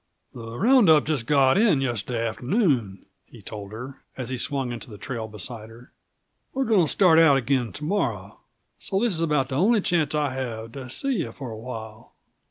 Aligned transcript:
"The 0.33 0.57
round 0.57 0.89
up 0.89 1.03
just 1.05 1.27
got 1.27 1.59
in 1.59 1.79
yesterday 1.79 2.27
afternoon," 2.27 3.05
he 3.27 3.43
told 3.43 3.71
her, 3.71 4.01
as 4.17 4.29
he 4.29 4.35
swung 4.37 4.71
into 4.71 4.89
the 4.89 4.97
trail 4.97 5.27
beside 5.27 5.69
her. 5.69 5.91
"We're 6.55 6.65
going 6.65 6.81
to 6.87 6.91
start 6.91 7.19
out 7.19 7.37
again 7.37 7.71
to 7.73 7.83
morrow, 7.83 8.39
so 8.79 8.99
this 8.99 9.13
is 9.13 9.21
about 9.21 9.49
the 9.49 9.57
only 9.57 9.79
chance 9.79 10.15
I'll 10.15 10.31
have 10.31 10.71
to 10.71 10.89
see 10.89 11.17
you 11.17 11.31
for 11.31 11.51
a 11.51 11.55
while." 11.59 12.13